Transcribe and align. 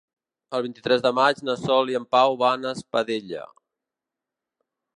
El 0.59 0.61
vint-i-tres 0.67 1.03
de 1.05 1.11
maig 1.17 1.41
na 1.49 1.55
Sol 1.65 1.91
i 1.93 1.97
en 2.01 2.07
Pau 2.15 2.39
van 2.39 2.65
a 2.65 2.73
Espadella. 2.79 3.45